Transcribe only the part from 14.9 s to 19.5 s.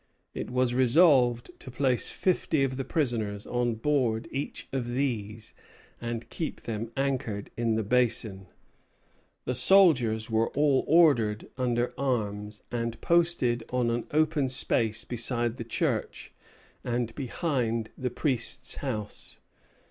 beside the church and behind the priest's house.